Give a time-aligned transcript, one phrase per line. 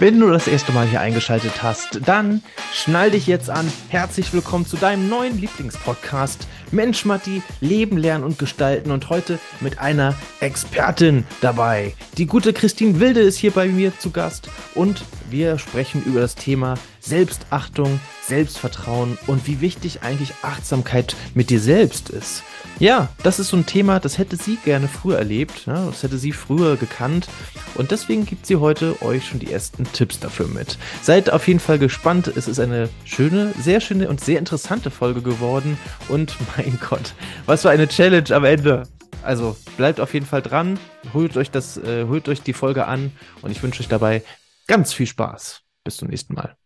[0.00, 2.42] Wenn du das erste Mal hier eingeschaltet hast, dann
[2.72, 3.70] schnall dich jetzt an.
[3.88, 9.78] Herzlich willkommen zu deinem neuen Lieblingspodcast Mensch Matti, Leben, Lernen und Gestalten und heute mit
[9.78, 11.94] einer Expertin dabei.
[12.16, 16.34] Die gute Christine Wilde ist hier bei mir zu Gast und wir sprechen über das
[16.34, 22.42] Thema Selbstachtung, Selbstvertrauen und wie wichtig eigentlich Achtsamkeit mit dir selbst ist.
[22.78, 25.86] Ja, das ist so ein Thema, das hätte sie gerne früher erlebt, ne?
[25.90, 27.28] das hätte sie früher gekannt
[27.74, 30.78] und deswegen gibt sie heute euch schon die ersten Tipps dafür mit.
[31.02, 35.22] Seid auf jeden Fall gespannt, es ist eine schöne, sehr schöne und sehr interessante Folge
[35.22, 35.78] geworden
[36.08, 37.14] und mein Gott,
[37.46, 38.84] was für eine Challenge am Ende.
[39.22, 40.78] Also bleibt auf jeden Fall dran,
[41.12, 44.22] holt euch das, äh, holt euch die Folge an und ich wünsche euch dabei
[44.66, 45.62] ganz viel Spaß.
[45.84, 46.56] Bis zum nächsten Mal.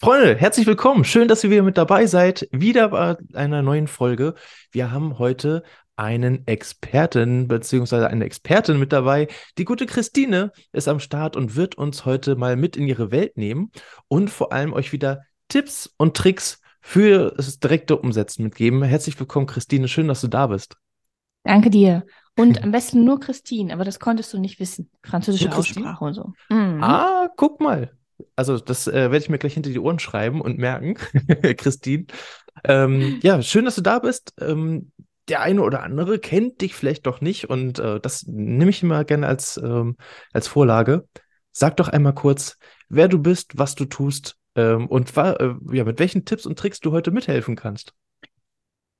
[0.00, 1.04] Freunde, herzlich willkommen.
[1.04, 2.48] Schön, dass ihr wieder mit dabei seid.
[2.52, 4.34] Wieder bei einer neuen Folge.
[4.70, 5.64] Wir haben heute
[5.98, 8.06] einen Experten bzw.
[8.06, 9.28] eine Expertin mit dabei.
[9.58, 13.36] Die gute Christine ist am Start und wird uns heute mal mit in ihre Welt
[13.36, 13.70] nehmen
[14.06, 18.82] und vor allem euch wieder Tipps und Tricks für das direkte Umsetzen mitgeben.
[18.82, 19.88] Herzlich willkommen, Christine.
[19.88, 20.76] Schön, dass du da bist.
[21.44, 22.06] Danke dir.
[22.36, 24.90] Und am besten nur Christine, aber das konntest du nicht wissen.
[25.02, 26.32] Französische Aussprache und so.
[26.48, 26.82] Mhm.
[26.82, 27.90] Ah, guck mal
[28.36, 30.94] also das äh, werde ich mir gleich hinter die Ohren schreiben und merken,
[31.56, 32.06] Christine.
[32.64, 34.34] Ähm, ja, schön, dass du da bist.
[34.40, 34.90] Ähm,
[35.28, 39.04] der eine oder andere kennt dich vielleicht doch nicht und äh, das nehme ich immer
[39.04, 39.96] gerne als, ähm,
[40.32, 41.06] als Vorlage.
[41.52, 42.56] Sag doch einmal kurz,
[42.88, 46.80] wer du bist, was du tust ähm, und äh, ja, mit welchen Tipps und Tricks
[46.80, 47.94] du heute mithelfen kannst.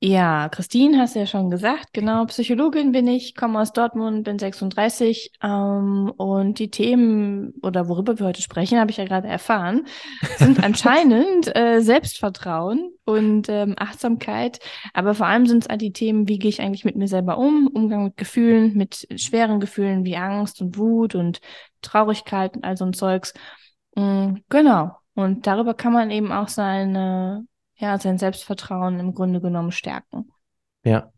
[0.01, 4.39] Ja, Christine hast du ja schon gesagt, genau, Psychologin bin ich, komme aus Dortmund, bin
[4.39, 9.89] 36 ähm, und die Themen oder worüber wir heute sprechen, habe ich ja gerade erfahren,
[10.37, 14.61] sind anscheinend äh, Selbstvertrauen und ähm, Achtsamkeit,
[14.95, 17.37] aber vor allem sind es all die Themen, wie gehe ich eigentlich mit mir selber
[17.37, 21.41] um, Umgang mit Gefühlen, mit schweren Gefühlen wie Angst und Wut und
[21.83, 23.35] Traurigkeit und all so ein Zeugs.
[23.97, 27.48] Mhm, genau, und darüber kann man eben auch seine
[27.79, 30.31] ja, sein Selbstvertrauen im Grunde genommen stärken.
[30.85, 31.13] Ja.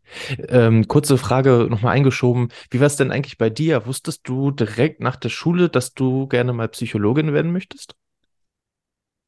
[0.49, 2.49] Ähm, kurze Frage nochmal eingeschoben.
[2.69, 3.85] Wie war es denn eigentlich bei dir?
[3.85, 7.95] Wusstest du direkt nach der Schule, dass du gerne mal Psychologin werden möchtest?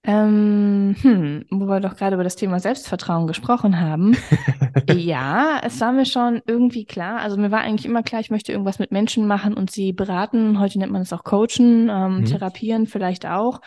[0.05, 4.17] Ähm, hm, wo wir doch gerade über das Thema Selbstvertrauen gesprochen haben.
[4.93, 7.21] ja, es war mir schon irgendwie klar.
[7.21, 10.59] Also mir war eigentlich immer klar, ich möchte irgendwas mit Menschen machen und sie beraten.
[10.59, 12.25] Heute nennt man es auch coachen, ähm, mhm.
[12.25, 13.61] therapieren vielleicht auch.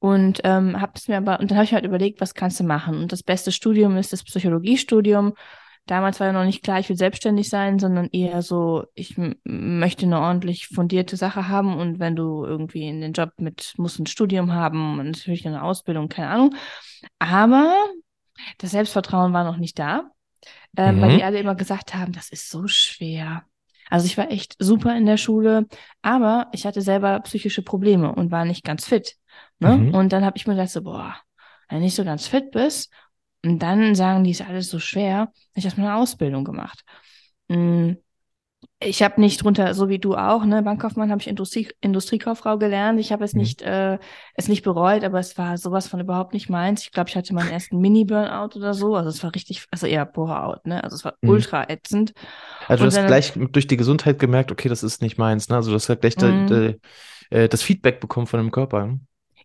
[0.00, 2.64] Und ähm, habe es mir aber, und dann habe ich halt überlegt, was kannst du
[2.64, 2.98] machen?
[2.98, 5.34] Und das beste Studium ist das Psychologiestudium.
[5.86, 10.04] Damals war ja noch nicht klar, ich will selbstständig sein, sondern eher so, ich möchte
[10.04, 14.06] eine ordentlich fundierte Sache haben und wenn du irgendwie in den Job mit, musst ein
[14.06, 16.54] Studium haben und natürlich eine Ausbildung, keine Ahnung.
[17.18, 17.74] Aber
[18.58, 20.10] das Selbstvertrauen war noch nicht da,
[20.76, 21.00] ähm, mhm.
[21.00, 23.44] weil die alle immer gesagt haben, das ist so schwer.
[23.88, 25.66] Also ich war echt super in der Schule,
[26.02, 29.16] aber ich hatte selber psychische Probleme und war nicht ganz fit.
[29.58, 29.76] Ne?
[29.76, 29.94] Mhm.
[29.94, 31.16] Und dann habe ich mir gedacht, so, boah,
[31.68, 32.92] wenn du nicht so ganz fit bist,
[33.44, 36.82] und dann sagen die, ist alles so schwer, habe ich erstmal eine Ausbildung gemacht.
[37.48, 37.92] Mm,
[38.80, 42.98] ich habe nicht drunter, so wie du auch, ne, Bankkaufmann habe ich Industrie, Industriekauffrau gelernt.
[42.98, 43.40] Ich habe es mhm.
[43.40, 43.98] nicht, äh,
[44.34, 46.82] es nicht bereut, aber es war sowas von überhaupt nicht meins.
[46.82, 48.96] Ich glaube, ich hatte meinen ersten Mini-Burnout oder so.
[48.96, 50.82] Also es war richtig, also eher Bore-out, ne?
[50.82, 51.30] Also es war mhm.
[51.30, 52.12] ultra ätzend.
[52.66, 55.56] Also du hast gleich durch die Gesundheit gemerkt, okay, das ist nicht meins, ne?
[55.56, 56.46] Also du hast gleich mhm.
[56.46, 56.80] de, de,
[57.30, 58.86] äh, das Feedback bekommen von dem Körper.
[58.86, 59.00] Ne?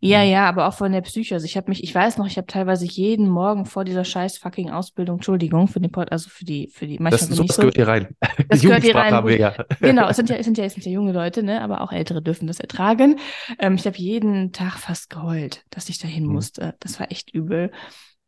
[0.05, 0.31] Ja, mhm.
[0.31, 1.35] ja, aber auch von der Psyche.
[1.35, 4.37] Also ich habe mich, ich weiß noch, ich habe teilweise jeden Morgen vor dieser scheiß
[4.37, 7.55] fucking Ausbildung, Entschuldigung für den Pod, also für die, für die, manchmal das, so, das
[7.55, 8.07] gehört hier rein.
[8.49, 9.39] Das gehört hier rein.
[9.39, 9.55] Ja.
[9.79, 11.93] Genau, es sind ja, es sind ja, es sind ja junge Leute, ne, aber auch
[11.93, 13.17] Ältere dürfen das ertragen.
[13.59, 16.33] Ähm, ich habe jeden Tag fast geheult, dass ich dahin mhm.
[16.33, 16.75] musste.
[16.81, 17.71] Das war echt übel.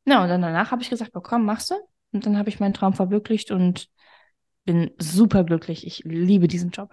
[0.05, 1.75] Na, und dann danach habe ich gesagt, oh, komm, machst du?
[2.13, 3.89] Und dann habe ich meinen Traum verwirklicht und
[4.63, 5.85] bin super glücklich.
[5.85, 6.91] Ich liebe diesen Job.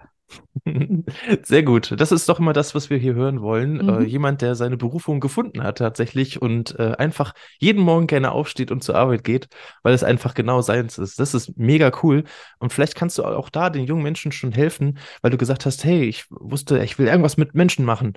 [1.43, 1.93] Sehr gut.
[1.99, 3.79] Das ist doch immer das, was wir hier hören wollen.
[3.79, 3.89] Äh, mhm.
[3.89, 8.71] Äh, jemand, der seine Berufung gefunden hat tatsächlich und äh, einfach jeden Morgen gerne aufsteht
[8.71, 9.47] und zur Arbeit geht,
[9.83, 11.19] weil es einfach genau seins ist.
[11.19, 12.23] Das ist mega cool.
[12.59, 15.83] Und vielleicht kannst du auch da den jungen Menschen schon helfen, weil du gesagt hast,
[15.83, 18.13] hey, ich wusste, ich will irgendwas mit Menschen machen.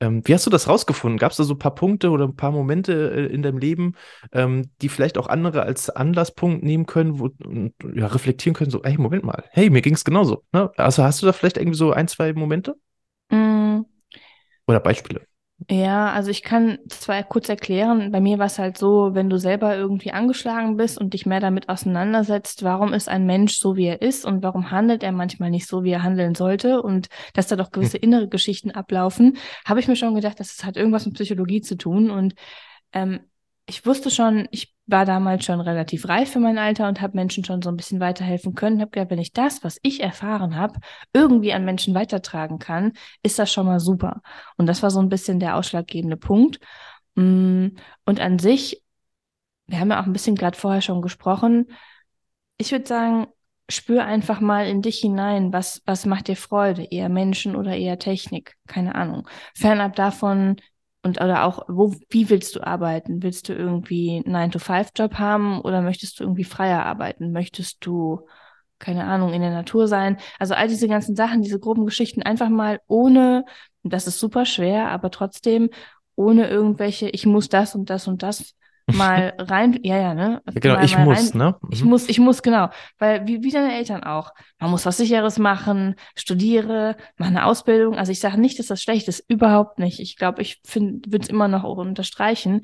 [0.00, 1.18] Ähm, wie hast du das rausgefunden?
[1.18, 3.96] Gab es da so ein paar Punkte oder ein paar Momente äh, in deinem Leben,
[4.32, 8.82] ähm, die vielleicht auch andere als Anlasspunkt nehmen können, wo und, ja, reflektieren können, so,
[8.82, 10.44] hey, Moment mal, hey, mir ging es genauso.
[10.52, 10.70] Ne?
[10.76, 12.76] Also hast du da vielleicht irgendwie so ein, zwei Momente?
[13.30, 13.80] Mm.
[14.66, 15.29] Oder Beispiele?
[15.68, 19.38] Ja, also ich kann zwar kurz erklären, bei mir war es halt so, wenn du
[19.38, 23.86] selber irgendwie angeschlagen bist und dich mehr damit auseinandersetzt, warum ist ein Mensch so, wie
[23.86, 27.48] er ist und warum handelt er manchmal nicht so, wie er handeln sollte und dass
[27.48, 28.04] da doch gewisse hm.
[28.04, 29.36] innere Geschichten ablaufen,
[29.66, 32.34] habe ich mir schon gedacht, das hat irgendwas mit Psychologie zu tun und
[32.92, 33.20] ähm,
[33.70, 37.44] ich wusste schon, ich war damals schon relativ reif für mein Alter und habe Menschen
[37.44, 38.80] schon so ein bisschen weiterhelfen können.
[38.80, 40.80] Habe gedacht, wenn ich das, was ich erfahren habe,
[41.12, 44.22] irgendwie an Menschen weitertragen kann, ist das schon mal super.
[44.56, 46.58] Und das war so ein bisschen der ausschlaggebende Punkt.
[47.14, 47.68] Mm,
[48.04, 48.82] und an sich,
[49.68, 51.70] wir haben ja auch ein bisschen gerade vorher schon gesprochen.
[52.58, 53.28] Ich würde sagen,
[53.68, 56.82] spür einfach mal in dich hinein, was, was macht dir Freude?
[56.90, 58.56] Eher Menschen oder eher Technik?
[58.66, 59.28] Keine Ahnung.
[59.54, 60.56] Fernab davon,
[61.02, 63.22] und oder auch, wo, wie willst du arbeiten?
[63.22, 67.32] Willst du irgendwie einen 9-to-5-Job haben oder möchtest du irgendwie freier arbeiten?
[67.32, 68.26] Möchtest du,
[68.78, 70.18] keine Ahnung, in der Natur sein?
[70.38, 73.44] Also all diese ganzen Sachen, diese groben Geschichten einfach mal ohne,
[73.82, 75.70] das ist super schwer, aber trotzdem
[76.16, 78.54] ohne irgendwelche, ich muss das und das und das
[78.92, 80.42] mal rein, ja, ja, ne?
[80.46, 81.56] Ja, genau, mal, ich mal muss, rein, ne?
[81.70, 81.88] Ich Mhm.
[81.88, 82.68] muss, ich muss, genau.
[82.98, 84.32] Weil, wie, wie deine Eltern auch.
[84.58, 87.96] Man muss was Sicheres machen, studiere, mach eine Ausbildung.
[87.96, 90.00] Also ich sage nicht, dass das schlecht ist, überhaupt nicht.
[90.00, 92.62] Ich glaube, ich finde, würde es immer noch unterstreichen.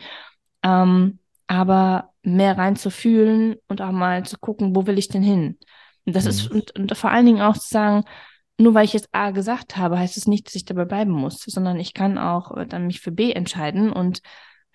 [0.62, 5.58] Ähm, aber mehr reinzufühlen und auch mal zu gucken, wo will ich denn hin?
[6.05, 6.31] Und das Mhm.
[6.31, 8.05] ist, und, und vor allen Dingen auch zu sagen,
[8.58, 11.43] nur weil ich jetzt A gesagt habe, heißt es nicht, dass ich dabei bleiben muss,
[11.43, 14.23] sondern ich kann auch äh, dann mich für B entscheiden und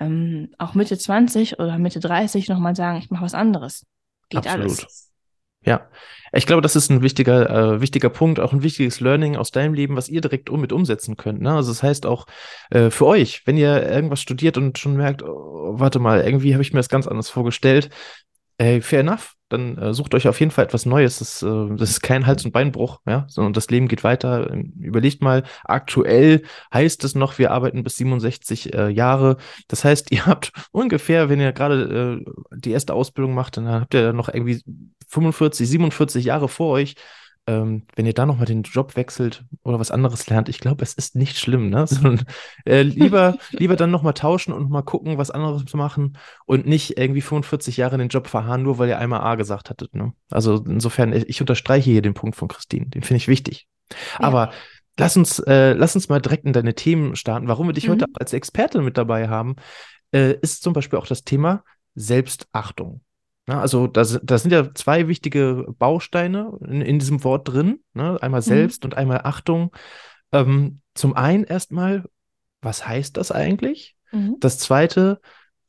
[0.01, 3.86] ähm, auch Mitte 20 oder Mitte 30 nochmal sagen, ich mache was anderes.
[4.30, 4.69] Geht Absolut.
[4.69, 5.12] alles.
[5.63, 5.88] Ja,
[6.33, 9.75] ich glaube, das ist ein wichtiger, äh, wichtiger Punkt, auch ein wichtiges Learning aus deinem
[9.75, 11.39] Leben, was ihr direkt um mit umsetzen könnt.
[11.39, 11.53] Ne?
[11.53, 12.25] Also das heißt auch
[12.71, 16.63] äh, für euch, wenn ihr irgendwas studiert und schon merkt, oh, warte mal, irgendwie habe
[16.63, 17.92] ich mir das ganz anders vorgestellt,
[18.57, 21.19] ey, fair enough, dann äh, sucht euch auf jeden Fall etwas Neues.
[21.19, 24.51] Das, äh, das ist kein Hals- und Beinbruch, ja, sondern das Leben geht weiter.
[24.51, 26.44] Ähm, Überlegt mal, aktuell
[26.74, 29.38] heißt es noch, wir arbeiten bis 67 äh, Jahre.
[29.68, 33.94] Das heißt, ihr habt ungefähr, wenn ihr gerade äh, die erste Ausbildung macht, dann habt
[33.94, 34.62] ihr noch irgendwie
[35.07, 36.95] 45, 47 Jahre vor euch.
[37.48, 40.94] Ähm, wenn ihr da nochmal den Job wechselt oder was anderes lernt, ich glaube, es
[40.94, 41.88] ist nicht schlimm, ne?
[41.88, 42.26] Sondern
[42.66, 46.98] äh, lieber, lieber dann nochmal tauschen und mal gucken, was anderes zu machen und nicht
[47.00, 49.96] irgendwie 45 Jahre in den Job verharren, nur weil ihr einmal A gesagt hattet.
[49.96, 50.14] Ne?
[50.30, 53.68] Also insofern, ich unterstreiche hier den Punkt von Christine, den finde ich wichtig.
[54.20, 54.26] Ja.
[54.26, 54.52] Aber
[54.98, 57.48] lass uns, äh, lass uns mal direkt in deine Themen starten.
[57.48, 57.94] Warum wir dich Mhm.
[57.94, 59.56] heute auch als Experte mit dabei haben,
[60.14, 61.64] äh, ist zum Beispiel auch das Thema
[61.96, 63.02] Selbstachtung.
[63.51, 67.81] Ja, also da, da sind ja zwei wichtige Bausteine in, in diesem Wort drin.
[67.94, 68.18] Ne?
[68.21, 69.75] Einmal Selbst und einmal Achtung.
[70.31, 72.06] Ähm, zum einen erstmal,
[72.62, 73.98] was heißt das eigentlich?
[74.13, 74.38] Mhm.
[74.39, 75.19] Das zweite,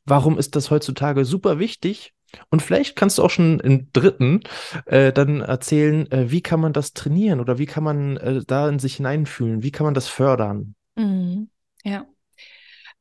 [0.05, 2.13] warum ist das heutzutage super wichtig?
[2.49, 4.43] Und vielleicht kannst du auch schon im dritten
[4.85, 8.69] äh, dann erzählen, äh, wie kann man das trainieren oder wie kann man äh, da
[8.69, 9.61] in sich hineinfühlen?
[9.61, 10.75] Wie kann man das fördern?
[10.95, 11.49] Mhm.
[11.83, 12.05] Ja.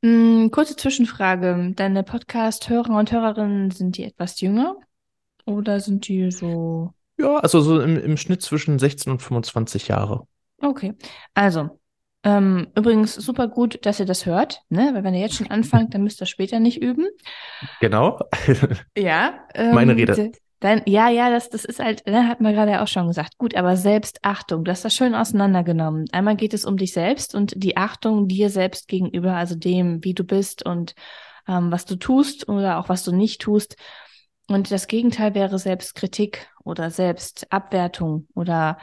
[0.03, 1.73] Mm, kurze Zwischenfrage.
[1.77, 4.77] Deine Podcast-Hörer und Hörerinnen, sind die etwas jünger?
[5.47, 6.93] Oder sind die so?
[7.19, 10.27] Ja, also so im, im Schnitt zwischen 16 und 25 Jahre.
[10.61, 10.95] Okay.
[11.35, 11.79] Also,
[12.25, 14.91] ähm, übrigens super gut, dass ihr das hört, ne?
[14.95, 17.07] Weil wenn ihr jetzt schon anfangt, dann müsst ihr später nicht üben.
[17.81, 18.19] Genau.
[18.97, 19.39] Ja.
[19.55, 20.33] Ähm, Meine Rede.
[20.63, 23.37] Dann, ja, ja, das, das ist halt, ne, hat man gerade auch schon gesagt.
[23.37, 26.07] Gut, aber Selbstachtung, du hast das schön auseinandergenommen.
[26.13, 30.15] Einmal geht es um dich selbst und die Achtung dir selbst gegenüber, also dem, wie
[30.15, 30.95] du bist und
[31.49, 33.75] ähm, was du tust oder auch was du nicht tust.
[34.47, 38.79] Und das Gegenteil wäre Selbstkritik oder Selbstabwertung oder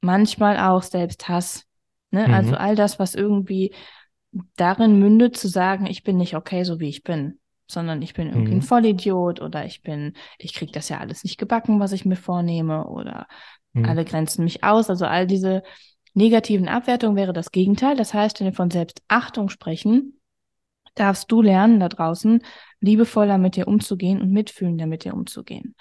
[0.00, 1.66] manchmal auch Selbsthass.
[2.12, 2.28] Ne?
[2.28, 2.34] Mhm.
[2.34, 3.74] Also all das, was irgendwie
[4.56, 7.39] darin mündet, zu sagen, ich bin nicht okay, so wie ich bin,
[7.70, 8.58] sondern ich bin irgendwie Mhm.
[8.58, 12.16] ein Vollidiot oder ich bin, ich krieg das ja alles nicht gebacken, was ich mir
[12.16, 13.26] vornehme oder
[13.72, 13.84] Mhm.
[13.86, 14.90] alle grenzen mich aus.
[14.90, 15.62] Also all diese
[16.14, 17.96] negativen Abwertungen wäre das Gegenteil.
[17.96, 20.20] Das heißt, wenn wir von Selbstachtung sprechen,
[20.94, 22.42] darfst du lernen da draußen,
[22.80, 25.74] liebevoller mit dir umzugehen und mitfühlender mit dir umzugehen.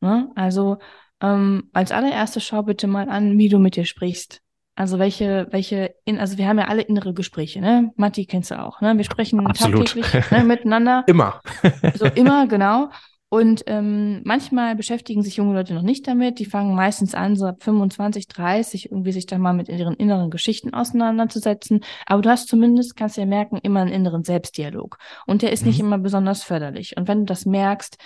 [0.00, 0.30] Ne?
[0.34, 0.78] Also
[1.20, 4.40] ähm, als allererstes schau bitte mal an, wie du mit dir sprichst.
[4.76, 7.92] Also welche, welche, in, also wir haben ja alle innere Gespräche, ne?
[7.96, 8.96] Matti kennst du auch, ne?
[8.96, 9.86] Wir sprechen Absolut.
[9.86, 11.04] tagtäglich ne, miteinander.
[11.08, 11.40] Immer.
[11.94, 12.90] So immer, genau.
[13.28, 16.38] Und ähm, manchmal beschäftigen sich junge Leute noch nicht damit.
[16.38, 20.30] Die fangen meistens an, so ab 25, 30, irgendwie sich dann mal mit ihren inneren
[20.30, 21.80] Geschichten auseinanderzusetzen.
[22.06, 24.98] Aber du hast zumindest, kannst du ja merken, immer einen inneren Selbstdialog.
[25.26, 25.86] Und der ist nicht Mhm.
[25.86, 26.96] immer besonders förderlich.
[26.96, 27.96] Und wenn du das merkst,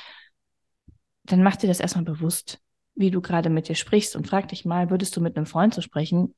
[1.24, 2.58] dann mach dir das erstmal bewusst,
[2.94, 5.74] wie du gerade mit dir sprichst und frag dich mal, würdest du mit einem Freund
[5.74, 6.34] so sprechen?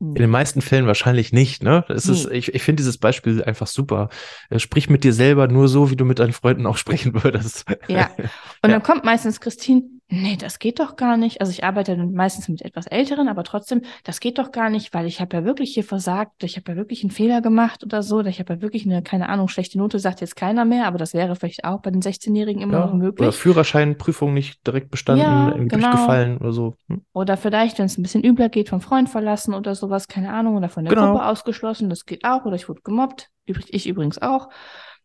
[0.00, 1.84] In den meisten Fällen wahrscheinlich nicht, ne?
[1.88, 2.36] Es ist, Nee.
[2.38, 4.10] ich, ich finde dieses Beispiel einfach super.
[4.48, 7.64] Äh, Sprich mit dir selber nur so, wie du mit deinen Freunden auch sprechen würdest.
[7.88, 8.08] Ja.
[8.16, 8.78] Und Ja.
[8.78, 11.40] dann kommt meistens Christine, nee, das geht doch gar nicht.
[11.40, 14.94] Also ich arbeite dann meistens mit etwas Älteren, aber trotzdem, das geht doch gar nicht,
[14.94, 18.02] weil ich habe ja wirklich hier versagt, ich habe ja wirklich einen Fehler gemacht oder
[18.02, 20.86] so, oder ich habe ja wirklich eine, keine Ahnung, schlechte Note, sagt jetzt keiner mehr,
[20.86, 23.36] aber das wäre vielleicht auch bei den 16-Jährigen immer Ja, noch oder möglich.
[23.36, 25.88] Führerscheinprüfung nicht direkt bestanden, Ja, irgendwie genau.
[25.88, 26.74] durchgefallen oder so.
[26.88, 27.02] Hm?
[27.12, 30.56] Oder vielleicht, wenn es ein bisschen übler geht, vom Freund verlassen oder sowas, keine Ahnung,
[30.56, 31.12] oder von der Genau.
[31.12, 34.48] Gruppe ausgeschlossen, das geht auch, oder ich wurde gemobbt, ich übrigens auch.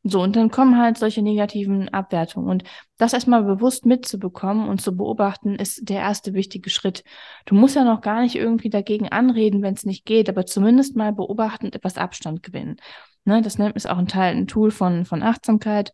[0.05, 2.49] So, und dann kommen halt solche negativen Abwertungen.
[2.49, 2.65] Und
[2.97, 7.05] das erstmal bewusst mitzubekommen und zu beobachten, ist der erste wichtige Schritt.
[7.45, 10.97] Du musst ja noch gar nicht irgendwie dagegen anreden, wenn es nicht geht, aber zumindest
[10.97, 12.75] mal beobachten und etwas Abstand gewinnen.
[13.23, 15.93] Ne, das nennt ist auch ein Teil, ein Tool von, von Achtsamkeit.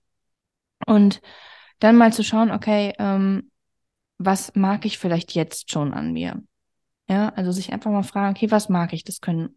[0.88, 1.22] Und
[1.78, 3.52] dann mal zu schauen, okay, ähm,
[4.18, 6.42] was mag ich vielleicht jetzt schon an mir?
[7.08, 9.04] Ja, also sich einfach mal fragen, okay, was mag ich?
[9.04, 9.56] Das können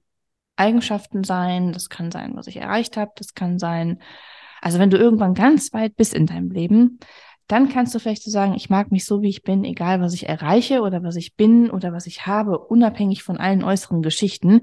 [0.57, 4.03] Eigenschaften sein, das kann sein, was ich erreicht habe, das kann sein,
[4.63, 7.01] also wenn du irgendwann ganz weit bist in deinem Leben,
[7.49, 10.15] dann kannst du vielleicht so sagen, ich mag mich so, wie ich bin, egal was
[10.15, 14.63] ich erreiche oder was ich bin oder was ich habe, unabhängig von allen äußeren Geschichten.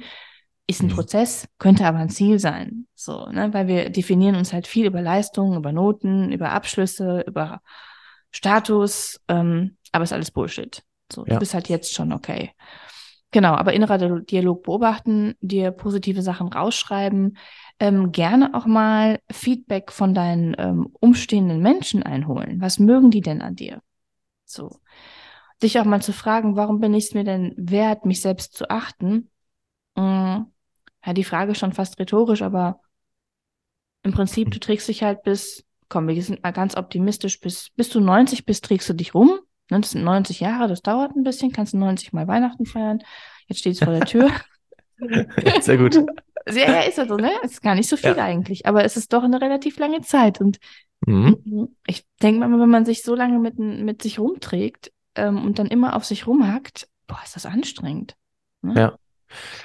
[0.65, 0.95] Ist ein mhm.
[0.95, 2.87] Prozess, könnte aber ein Ziel sein.
[2.95, 3.53] So, ne?
[3.53, 7.61] Weil wir definieren uns halt viel über Leistungen, über Noten, über Abschlüsse, über
[8.31, 10.81] Status, ähm, aber ist alles Bullshit.
[11.11, 11.33] So, ja.
[11.33, 12.51] du bist halt jetzt schon okay.
[13.31, 17.37] Genau, aber innerer Dialog beobachten, dir positive Sachen rausschreiben,
[17.79, 22.59] ähm, gerne auch mal Feedback von deinen ähm, umstehenden Menschen einholen.
[22.59, 23.81] Was mögen die denn an dir?
[24.45, 24.79] So.
[25.61, 28.69] Dich auch mal zu fragen, warum bin ich es mir denn wert, mich selbst zu
[28.69, 29.29] achten?
[29.95, 30.47] Mhm.
[31.05, 32.81] Ja, die Frage ist schon fast rhetorisch, aber
[34.03, 37.89] im Prinzip, du trägst dich halt bis, komm, wir sind mal ganz optimistisch, bis, bis
[37.89, 39.39] du 90 bist, trägst du dich rum.
[39.69, 42.99] Das sind 90 Jahre, das dauert ein bisschen, kannst du 90 mal Weihnachten feiern.
[43.47, 44.31] Jetzt steht es vor der Tür.
[45.61, 45.95] Sehr gut.
[46.47, 47.31] Ja, ja, ist ja so, ne?
[47.43, 48.23] Es ist gar nicht so viel ja.
[48.23, 50.41] eigentlich, aber es ist doch eine relativ lange Zeit.
[50.41, 50.59] Und
[51.05, 51.69] mhm.
[51.85, 55.67] ich denke mal, wenn man sich so lange mit, mit sich rumträgt ähm, und dann
[55.67, 58.15] immer auf sich rumhackt, boah, ist das anstrengend.
[58.61, 58.73] Ne?
[58.75, 58.97] Ja.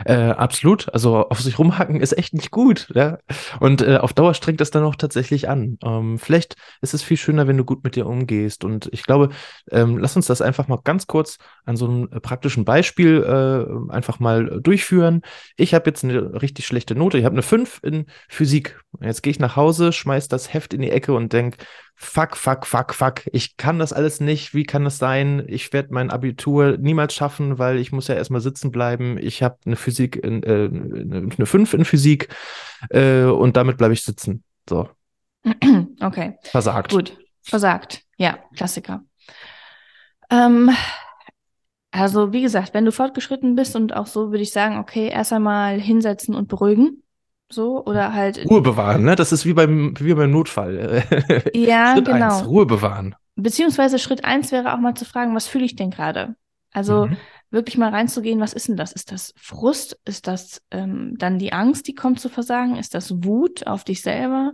[0.04, 0.92] Äh, absolut.
[0.92, 2.88] Also auf sich rumhacken ist echt nicht gut.
[2.94, 3.18] Ja?
[3.61, 5.78] Und äh, auf Dauer strengt das dann auch tatsächlich an.
[5.85, 8.64] Ähm, vielleicht ist es viel schöner, wenn du gut mit dir umgehst.
[8.64, 9.30] Und ich glaube,
[9.71, 13.92] ähm, lass uns das einfach mal ganz kurz an so einem äh, praktischen Beispiel äh,
[13.92, 15.23] einfach mal durchführen.
[15.56, 17.18] Ich habe jetzt eine richtig schlechte Note.
[17.18, 18.80] Ich habe eine 5 in Physik.
[19.00, 21.56] Jetzt gehe ich nach Hause, schmeiß das Heft in die Ecke und denk,
[21.94, 25.44] fuck, fuck, fuck, fuck, ich kann das alles nicht, wie kann das sein?
[25.48, 29.18] Ich werde mein Abitur niemals schaffen, weil ich muss ja erstmal sitzen bleiben.
[29.18, 32.28] Ich habe eine Physik, in, äh, eine 5 in Physik
[32.90, 34.44] äh, und damit bleibe ich sitzen.
[34.68, 34.88] So.
[36.00, 36.36] Okay.
[36.42, 36.90] Versagt.
[36.90, 38.02] Gut, versagt.
[38.18, 39.04] Ja, Klassiker.
[40.30, 40.70] Ähm,
[41.90, 45.32] also, wie gesagt, wenn du fortgeschritten bist und auch so, würde ich sagen, okay, erst
[45.32, 47.03] einmal hinsetzen und beruhigen
[47.50, 49.16] so oder halt Ruhe bewahren, ne?
[49.16, 51.04] Das ist wie beim wie beim Notfall.
[51.54, 52.38] Ja, Schritt genau.
[52.38, 53.14] Eins, Ruhe bewahren.
[53.36, 56.36] Beziehungsweise Schritt eins wäre auch mal zu fragen, was fühle ich denn gerade?
[56.72, 57.16] Also mhm.
[57.50, 58.92] wirklich mal reinzugehen, was ist denn das?
[58.92, 59.98] Ist das Frust?
[60.04, 62.76] Ist das ähm, dann die Angst, die kommt zu versagen?
[62.76, 64.52] Ist das Wut auf dich selber?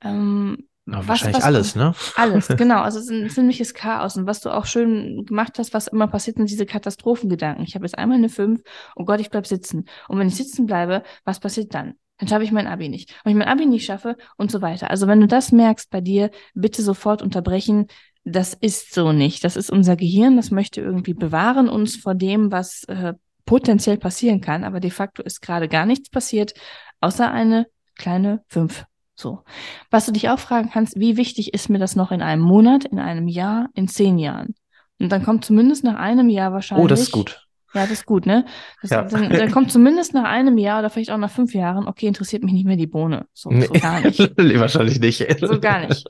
[0.00, 1.94] Ähm, was, wahrscheinlich was, alles, ne?
[2.16, 2.82] Alles, genau.
[2.82, 4.16] Also es ist ein ziemliches Chaos.
[4.16, 7.64] Und was du auch schön gemacht hast, was immer passiert, sind diese Katastrophengedanken.
[7.64, 8.60] Ich habe jetzt einmal eine 5,
[8.96, 9.86] oh Gott, ich bleib sitzen.
[10.08, 11.94] Und wenn ich sitzen bleibe, was passiert dann?
[12.18, 13.14] Dann schaffe ich mein Abi nicht.
[13.24, 14.90] Wenn ich mein Abi nicht schaffe und so weiter.
[14.90, 17.86] Also wenn du das merkst bei dir, bitte sofort unterbrechen.
[18.24, 19.44] Das ist so nicht.
[19.44, 24.40] Das ist unser Gehirn, das möchte irgendwie bewahren uns vor dem, was äh, potenziell passieren
[24.40, 24.64] kann.
[24.64, 26.54] Aber de facto ist gerade gar nichts passiert,
[27.00, 27.66] außer eine
[27.96, 28.84] kleine fünf.
[29.16, 29.44] So.
[29.90, 32.84] Was du dich auch fragen kannst, wie wichtig ist mir das noch in einem Monat,
[32.84, 34.54] in einem Jahr, in zehn Jahren?
[34.98, 36.84] Und dann kommt zumindest nach einem Jahr wahrscheinlich.
[36.84, 37.43] Oh, das ist gut.
[37.74, 38.44] Ja, das ist gut, ne?
[38.82, 39.02] Das, ja.
[39.02, 42.44] dann, dann, kommt zumindest nach einem Jahr oder vielleicht auch nach fünf Jahren, okay, interessiert
[42.44, 43.26] mich nicht mehr die Bohne.
[43.32, 43.66] So, nee.
[43.66, 44.18] so gar nicht.
[44.38, 45.26] Wahrscheinlich nicht.
[45.40, 46.06] So gar nicht.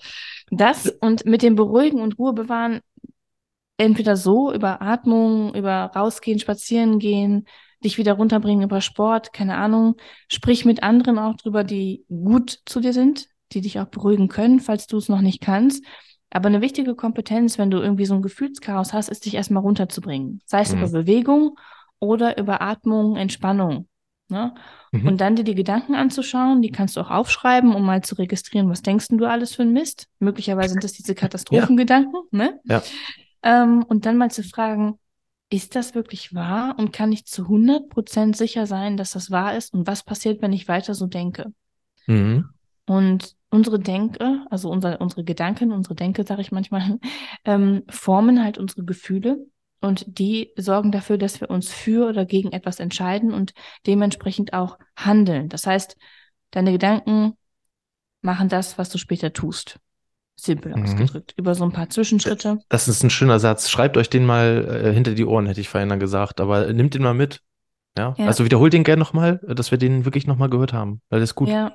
[0.51, 2.81] Das und mit dem Beruhigen und Ruhe bewahren,
[3.79, 7.47] entweder so über Atmung, über rausgehen, spazieren gehen,
[7.83, 9.97] dich wieder runterbringen über Sport, keine Ahnung.
[10.29, 14.61] Sprich mit anderen auch drüber, die gut zu dir sind, die dich auch beruhigen können,
[14.61, 15.85] falls du es noch nicht kannst.
[16.35, 20.43] Aber eine wichtige Kompetenz, wenn du irgendwie so ein Gefühlschaos hast, ist dich erstmal runterzubringen.
[20.47, 20.79] Sei es mhm.
[20.83, 21.57] über Bewegung
[22.01, 23.87] oder über Atmung, Entspannung.
[24.29, 24.53] Ne?
[24.91, 25.07] Mhm.
[25.07, 28.69] Und dann dir die Gedanken anzuschauen, die kannst du auch aufschreiben, um mal zu registrieren,
[28.69, 30.09] was denkst du alles für ein Mist?
[30.19, 32.23] Möglicherweise sind das diese Katastrophengedanken.
[32.33, 32.39] Ja.
[32.39, 32.61] Ne?
[32.65, 32.83] Ja.
[33.45, 34.99] Ähm, und dann mal zu fragen,
[35.51, 39.57] ist das wirklich wahr und kann ich zu 100 Prozent sicher sein, dass das wahr
[39.57, 41.53] ist und was passiert, wenn ich weiter so denke?
[42.09, 42.49] Mhm.
[42.87, 46.99] Und unsere Denke, also unser, unsere Gedanken, unsere Denke, sage ich manchmal,
[47.45, 49.47] ähm, formen halt unsere Gefühle
[49.81, 53.55] und die sorgen dafür, dass wir uns für oder gegen etwas entscheiden und
[53.87, 55.49] dementsprechend auch handeln.
[55.49, 55.97] Das heißt,
[56.51, 57.35] deine Gedanken
[58.23, 59.79] machen das, was du später tust.
[60.35, 60.83] Simpel mhm.
[60.83, 61.35] ausgedrückt.
[61.37, 62.59] Über so ein paar Zwischenschritte.
[62.69, 63.71] Das ist ein schöner Satz.
[63.71, 66.41] Schreibt euch den mal äh, hinter die Ohren, hätte ich vorhin dann gesagt.
[66.41, 67.41] Aber nimmt den mal mit.
[67.97, 68.15] Ja.
[68.19, 68.27] ja.
[68.27, 71.03] Also wiederholt den gerne nochmal, dass wir den wirklich nochmal gehört haben.
[71.09, 71.49] Weil das ist gut.
[71.49, 71.73] Ja.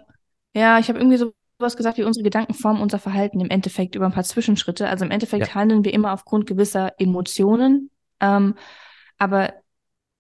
[0.53, 3.96] Ja, ich habe irgendwie so was gesagt, wie unsere Gedanken formen unser Verhalten im Endeffekt
[3.96, 4.88] über ein paar Zwischenschritte.
[4.88, 5.56] Also im Endeffekt ja.
[5.56, 7.92] handeln wir immer aufgrund gewisser Emotionen.
[8.20, 8.56] Ähm,
[9.18, 9.54] aber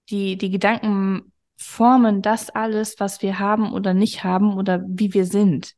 [0.09, 5.25] die, die Gedanken formen das alles, was wir haben oder nicht haben oder wie wir
[5.25, 5.73] sind.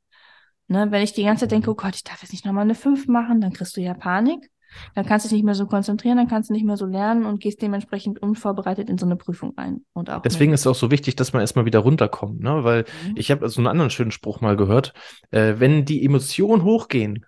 [0.67, 0.91] Ne?
[0.91, 3.07] Wenn ich die ganze Zeit denke, oh Gott, ich darf jetzt nicht nochmal eine 5
[3.07, 4.49] machen, dann kriegst du ja Panik.
[4.95, 7.25] Dann kannst du dich nicht mehr so konzentrieren, dann kannst du nicht mehr so lernen
[7.25, 9.85] und gehst dementsprechend unvorbereitet in so eine Prüfung ein.
[9.93, 12.63] Und auch Deswegen ist es auch so wichtig, dass man erstmal wieder runterkommt, ne?
[12.63, 13.15] Weil mhm.
[13.15, 14.93] ich habe so einen anderen schönen Spruch mal gehört.
[15.31, 17.25] Äh, wenn die Emotionen hochgehen,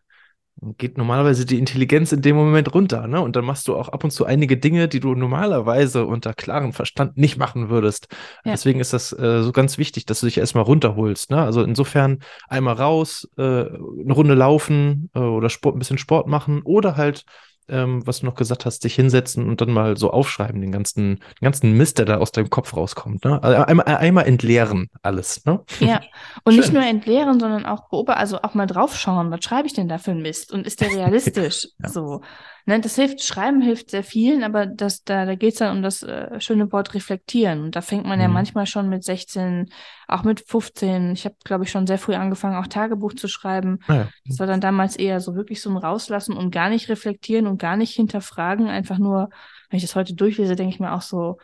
[0.78, 3.22] geht normalerweise die Intelligenz in dem Moment runter, ne?
[3.22, 6.74] Und dann machst du auch ab und zu einige Dinge, die du normalerweise unter klarem
[6.74, 8.08] Verstand nicht machen würdest.
[8.46, 8.52] Ja.
[8.52, 11.42] Deswegen ist das äh, so ganz wichtig, dass du dich erstmal runterholst, ne?
[11.42, 16.62] Also insofern einmal raus, äh, eine Runde laufen äh, oder Sport, ein bisschen Sport machen
[16.64, 17.26] oder halt
[17.70, 21.16] ähm, was du noch gesagt hast, dich hinsetzen und dann mal so aufschreiben, den ganzen,
[21.16, 23.24] den ganzen Mist, der da aus deinem Kopf rauskommt.
[23.26, 23.42] Ne?
[23.42, 25.46] Also einmal, einmal entleeren alles.
[25.46, 25.62] Ne?
[25.80, 26.02] Ja,
[26.44, 26.62] und Schön.
[26.62, 29.98] nicht nur entleeren, sondern auch beobachten, also auch mal draufschauen, was schreibe ich denn da
[29.98, 31.70] für ein Mist und ist der realistisch?
[31.82, 31.90] ja.
[31.90, 32.22] So.
[32.66, 35.84] Ne, das hilft, Schreiben hilft sehr vielen, aber das, da, da geht es dann um
[35.84, 37.62] das äh, schöne Wort reflektieren.
[37.62, 38.22] Und da fängt man mhm.
[38.22, 39.70] ja manchmal schon mit 16,
[40.08, 41.12] auch mit 15.
[41.12, 43.80] Ich habe, glaube ich, schon sehr früh angefangen, auch Tagebuch zu schreiben.
[43.88, 44.10] Ah ja.
[44.26, 47.58] Das war dann damals eher so wirklich so ein Rauslassen und gar nicht reflektieren und
[47.58, 48.68] gar nicht hinterfragen.
[48.68, 49.30] Einfach nur,
[49.70, 51.38] wenn ich das heute durchlese, denke ich mir auch so,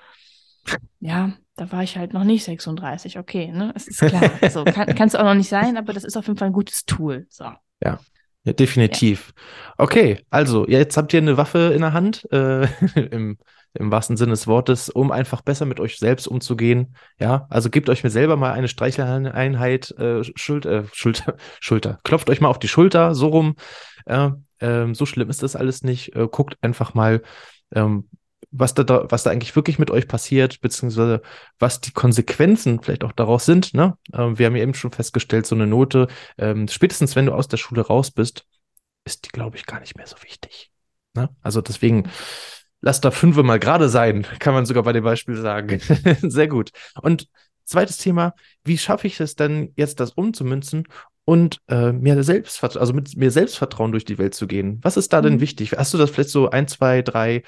[1.02, 3.20] ja, da war ich halt noch nicht 36.
[3.20, 3.74] Okay, ne?
[3.76, 4.32] Es ist klar.
[4.50, 6.86] so, kann es auch noch nicht sein, aber das ist auf jeden Fall ein gutes
[6.86, 7.28] Tool.
[7.30, 7.46] So.
[7.84, 8.00] Ja.
[8.44, 9.34] Ja, definitiv.
[9.36, 9.74] Ja.
[9.78, 12.64] Okay, also jetzt habt ihr eine Waffe in der Hand, äh,
[13.12, 13.38] im,
[13.74, 16.96] im wahrsten Sinne des Wortes, um einfach besser mit euch selbst umzugehen.
[17.20, 22.00] Ja, also gebt euch mir selber mal eine Streicheleinheit, äh, Schulter, äh, Schulter, Schulter.
[22.04, 23.56] Klopft euch mal auf die Schulter, so rum.
[24.06, 24.30] Äh,
[24.94, 26.16] so schlimm ist das alles nicht.
[26.16, 27.22] Äh, guckt einfach mal,
[27.74, 28.10] ähm,
[28.52, 31.22] was da, was da eigentlich wirklich mit euch passiert, beziehungsweise
[31.60, 33.74] was die Konsequenzen vielleicht auch daraus sind.
[33.74, 33.98] Ne?
[34.14, 37.48] Ähm, wir haben ja eben schon festgestellt, so eine Note, ähm, spätestens wenn du aus
[37.48, 38.46] der Schule raus bist,
[39.06, 40.72] ist die, glaube ich, gar nicht mehr so wichtig.
[41.14, 41.30] Ne?
[41.42, 42.10] Also deswegen,
[42.82, 45.80] lass da fünf mal gerade sein, kann man sogar bei dem Beispiel sagen.
[46.22, 46.72] Sehr gut.
[47.02, 47.28] Und
[47.66, 50.88] zweites Thema, wie schaffe ich es denn jetzt, das umzumünzen
[51.26, 54.80] und äh, mir Selbstvertrauen, also mit mir Selbstvertrauen durch die Welt zu gehen.
[54.82, 55.42] Was ist da denn mhm.
[55.42, 55.74] wichtig?
[55.74, 57.44] Hast du das vielleicht so ein, zwei, drei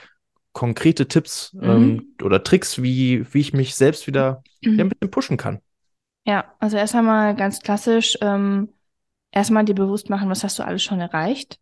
[0.53, 1.64] konkrete Tipps mhm.
[1.64, 4.79] ähm, oder Tricks, wie, wie ich mich selbst wieder mhm.
[4.79, 5.59] ein bisschen pushen kann?
[6.25, 8.70] Ja, also erst einmal ganz klassisch, ähm,
[9.31, 11.59] erstmal dir bewusst machen, was hast du alles schon erreicht.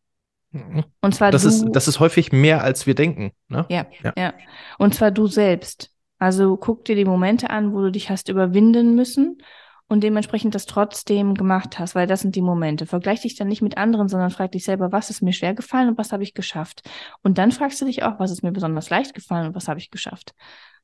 [0.52, 0.84] Mhm.
[1.02, 3.32] Und zwar das du, ist das ist häufig mehr als wir denken.
[3.48, 3.66] Ne?
[3.70, 4.34] Ja, ja, ja.
[4.78, 5.92] Und zwar du selbst.
[6.18, 9.42] Also guck dir die Momente an, wo du dich hast überwinden müssen
[9.90, 12.86] und dementsprechend das trotzdem gemacht hast, weil das sind die Momente.
[12.86, 15.90] Vergleich dich dann nicht mit anderen, sondern frag dich selber, was ist mir schwer gefallen
[15.90, 16.88] und was habe ich geschafft.
[17.24, 19.80] Und dann fragst du dich auch, was ist mir besonders leicht gefallen und was habe
[19.80, 20.36] ich geschafft.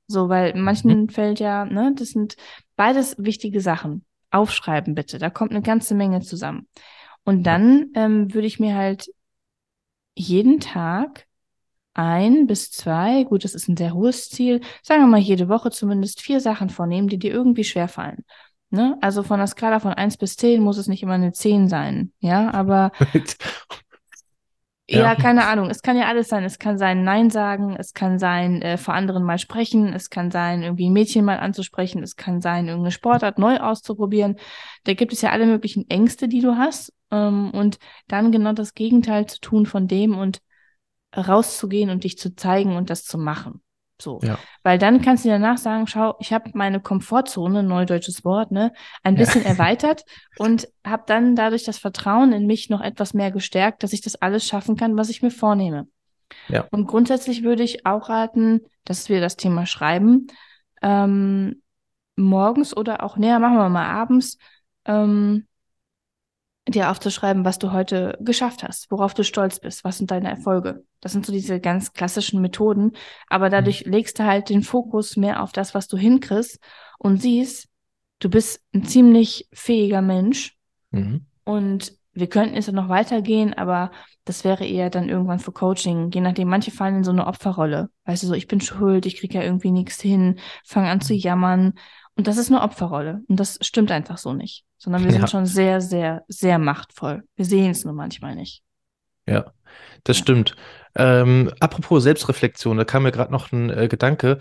[0.07, 1.09] So, weil manchen mhm.
[1.09, 2.35] fällt ja, ne, das sind
[2.75, 4.05] beides wichtige Sachen.
[4.31, 6.67] Aufschreiben bitte, da kommt eine ganze Menge zusammen.
[7.23, 9.07] Und dann ähm, würde ich mir halt
[10.15, 11.25] jeden Tag
[11.93, 15.71] ein bis zwei, gut, das ist ein sehr hohes Ziel, sagen wir mal jede Woche
[15.71, 18.25] zumindest vier Sachen vornehmen, die dir irgendwie schwerfallen.
[18.75, 18.97] Ne?
[18.99, 22.11] Also von der Skala von 1 bis 10 muss es nicht immer eine 10 sein.
[22.19, 22.91] Ja, aber.
[24.89, 24.99] ja.
[24.99, 25.15] ja.
[25.15, 25.69] keine Ahnung.
[25.69, 26.43] Es kann ja alles sein.
[26.43, 27.77] Es kann sein, Nein sagen.
[27.77, 29.93] Es kann sein, äh, vor anderen mal sprechen.
[29.93, 32.03] Es kann sein, irgendwie ein Mädchen mal anzusprechen.
[32.03, 34.35] Es kann sein, irgendeine Sportart neu auszuprobieren.
[34.83, 36.91] Da gibt es ja alle möglichen Ängste, die du hast.
[37.11, 40.41] Ähm, und dann genau das Gegenteil zu tun von dem und
[41.15, 43.61] rauszugehen und dich zu zeigen und das zu machen.
[44.01, 44.19] So.
[44.23, 44.37] Ja.
[44.63, 49.15] Weil dann kannst du danach sagen, schau, ich habe meine Komfortzone, neudeutsches Wort, ne, ein
[49.15, 49.49] bisschen ja.
[49.49, 50.03] erweitert
[50.37, 54.15] und habe dann dadurch das Vertrauen in mich noch etwas mehr gestärkt, dass ich das
[54.15, 55.87] alles schaffen kann, was ich mir vornehme.
[56.49, 56.67] Ja.
[56.71, 60.27] Und grundsätzlich würde ich auch raten, dass wir das Thema Schreiben
[60.81, 61.61] ähm,
[62.17, 64.37] morgens oder auch näher, machen wir mal abends,
[64.85, 65.47] ähm,
[66.67, 70.83] dir aufzuschreiben, was du heute geschafft hast, worauf du stolz bist, was sind deine Erfolge.
[70.99, 72.93] Das sind so diese ganz klassischen Methoden,
[73.27, 73.91] aber dadurch mhm.
[73.91, 76.59] legst du halt den Fokus mehr auf das, was du hinkriegst
[76.97, 77.67] und siehst,
[78.19, 80.55] du bist ein ziemlich fähiger Mensch
[80.91, 81.27] mhm.
[81.43, 83.91] und wir könnten es ja noch weitergehen, aber
[84.23, 87.89] das wäre eher dann irgendwann für Coaching, je nachdem, manche fallen in so eine Opferrolle.
[88.05, 91.13] Weißt du, so, ich bin schuld, ich kriege ja irgendwie nichts hin, fange an zu
[91.13, 91.19] mhm.
[91.19, 91.73] jammern
[92.15, 93.21] und das ist eine Opferrolle.
[93.27, 94.63] Und das stimmt einfach so nicht.
[94.77, 95.17] Sondern wir ja.
[95.17, 97.23] sind schon sehr, sehr, sehr machtvoll.
[97.35, 98.61] Wir sehen es nur manchmal nicht.
[99.27, 99.51] Ja,
[100.03, 100.23] das ja.
[100.23, 100.55] stimmt.
[100.95, 104.37] Ähm, apropos Selbstreflexion, da kam mir gerade noch ein äh, Gedanke.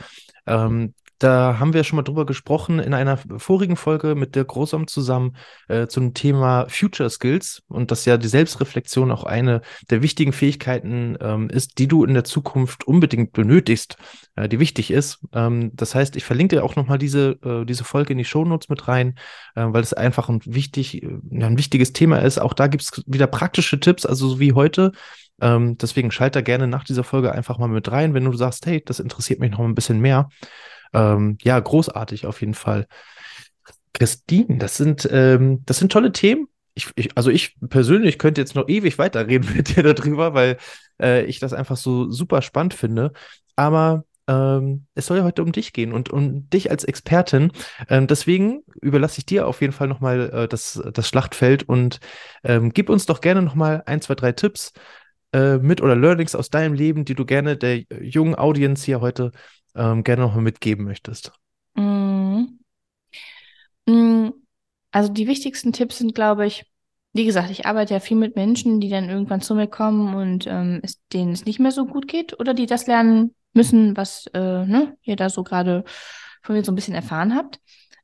[0.46, 4.86] Ähm, da haben wir schon mal drüber gesprochen in einer vorigen Folge mit der Großom
[4.86, 5.36] zusammen
[5.68, 11.16] äh, zum Thema Future Skills und dass ja die Selbstreflexion auch eine der wichtigen Fähigkeiten
[11.20, 13.96] ähm, ist, die du in der Zukunft unbedingt benötigst,
[14.36, 15.20] äh, die wichtig ist.
[15.32, 18.88] Ähm, das heißt, ich verlinke auch nochmal diese, äh, diese Folge in die Shownotes mit
[18.88, 19.14] rein,
[19.54, 22.38] äh, weil es einfach ein, wichtig, äh, ein wichtiges Thema ist.
[22.40, 24.92] Auch da gibt es wieder praktische Tipps, also so wie heute.
[25.40, 28.66] Ähm, deswegen schalt da gerne nach dieser Folge einfach mal mit rein, wenn du sagst,
[28.66, 30.28] hey, das interessiert mich noch ein bisschen mehr.
[30.94, 32.86] Ähm, ja, großartig auf jeden Fall.
[33.92, 36.48] Christine, das sind, ähm, das sind tolle Themen.
[36.74, 40.58] ich, ich, also ich persönlich könnte jetzt noch ewig weiterreden mit dir darüber, weil
[41.00, 43.12] äh, ich das einfach so super spannend finde.
[43.56, 47.52] Aber ähm, es soll ja heute um dich gehen und um dich als Expertin.
[47.88, 52.00] Ähm, deswegen überlasse ich dir auf jeden Fall nochmal äh, das, das Schlachtfeld und
[52.42, 54.72] ähm, gib uns doch gerne nochmal ein, zwei, drei Tipps
[55.32, 59.30] äh, mit oder Learnings aus deinem Leben, die du gerne der jungen Audience hier heute
[59.74, 61.32] ähm, gerne nochmal mitgeben möchtest.
[61.74, 62.44] Mm.
[63.86, 64.30] Mm.
[64.90, 66.70] Also die wichtigsten Tipps sind, glaube ich,
[67.12, 70.46] wie gesagt, ich arbeite ja viel mit Menschen, die dann irgendwann zu mir kommen und
[70.46, 74.26] ähm, es, denen es nicht mehr so gut geht oder die das lernen müssen, was
[74.34, 75.84] äh, ne, ihr da so gerade
[76.42, 77.60] von mir so ein bisschen erfahren habt.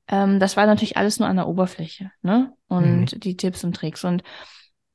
[0.08, 2.52] Ähm, das war natürlich alles nur an der Oberfläche, ne?
[2.68, 3.20] Und mhm.
[3.20, 4.04] die Tipps und Tricks.
[4.04, 4.22] Und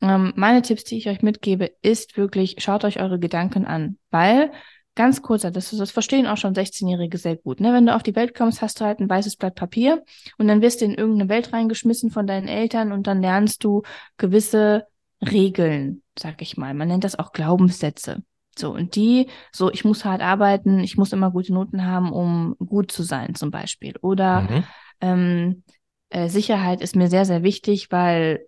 [0.02, 4.52] ähm, meine Tipps, die ich euch mitgebe, ist wirklich, schaut euch eure Gedanken an, weil
[4.96, 7.60] Ganz kurzer, das, das verstehen auch schon 16-Jährige sehr gut.
[7.60, 7.74] Ne?
[7.74, 10.04] Wenn du auf die Welt kommst, hast du halt ein weißes Blatt Papier
[10.38, 13.84] und dann wirst du in irgendeine Welt reingeschmissen von deinen Eltern und dann lernst du
[14.18, 14.88] gewisse
[15.22, 16.74] Regeln, sag ich mal.
[16.74, 18.24] Man nennt das auch Glaubenssätze.
[18.58, 22.56] So, und die, so, ich muss hart arbeiten, ich muss immer gute Noten haben, um
[22.66, 23.96] gut zu sein, zum Beispiel.
[24.02, 24.64] Oder mhm.
[25.02, 25.64] ähm,
[26.10, 28.48] äh, Sicherheit ist mir sehr, sehr wichtig, weil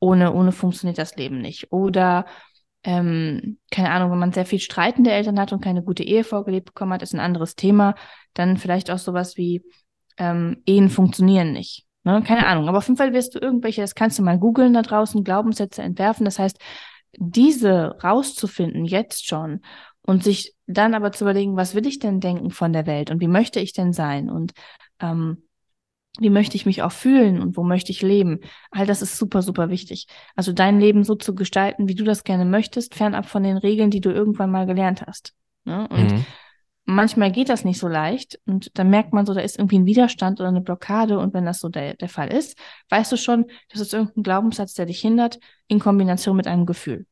[0.00, 1.72] ohne, ohne funktioniert das Leben nicht.
[1.72, 2.26] Oder
[2.84, 6.66] ähm, keine Ahnung, wenn man sehr viel streitende Eltern hat und keine gute Ehe vorgelebt
[6.66, 7.94] bekommen hat, ist ein anderes Thema.
[8.34, 9.62] Dann vielleicht auch sowas wie
[10.16, 11.86] ähm, Ehen funktionieren nicht.
[12.04, 12.22] Ne?
[12.26, 12.68] Keine Ahnung.
[12.68, 15.82] Aber auf jeden Fall wirst du irgendwelche, das kannst du mal googeln da draußen, Glaubenssätze
[15.82, 16.24] entwerfen.
[16.24, 16.58] Das heißt,
[17.16, 19.60] diese rauszufinden, jetzt schon,
[20.02, 23.20] und sich dann aber zu überlegen, was will ich denn denken von der Welt und
[23.20, 24.30] wie möchte ich denn sein?
[24.30, 24.52] Und
[25.00, 25.47] ähm,
[26.18, 28.40] wie möchte ich mich auch fühlen und wo möchte ich leben?
[28.70, 30.06] All das ist super, super wichtig.
[30.34, 33.90] Also dein Leben so zu gestalten, wie du das gerne möchtest, fernab von den Regeln,
[33.90, 35.34] die du irgendwann mal gelernt hast.
[35.64, 35.86] Ne?
[35.88, 36.26] Und mhm.
[36.84, 39.86] manchmal geht das nicht so leicht und dann merkt man so, da ist irgendwie ein
[39.86, 43.46] Widerstand oder eine Blockade und wenn das so der, der Fall ist, weißt du schon,
[43.70, 47.06] das ist irgendein Glaubenssatz, der dich hindert, in Kombination mit einem Gefühl.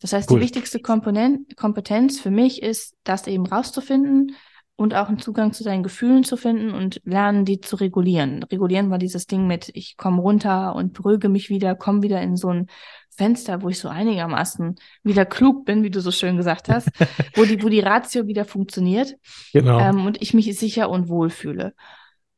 [0.00, 0.38] Das heißt, cool.
[0.38, 4.34] die wichtigste Komponent, Kompetenz für mich ist, das eben rauszufinden,
[4.80, 8.42] und auch einen Zugang zu deinen Gefühlen zu finden und lernen, die zu regulieren.
[8.44, 12.34] Regulieren war dieses Ding mit, ich komme runter und beruhige mich wieder, komme wieder in
[12.34, 12.66] so ein
[13.10, 16.88] Fenster, wo ich so einigermaßen wieder klug bin, wie du so schön gesagt hast,
[17.36, 19.16] wo die, wo die Ratio wieder funktioniert
[19.52, 19.78] genau.
[19.78, 21.74] Ähm, und ich mich sicher und wohl fühle.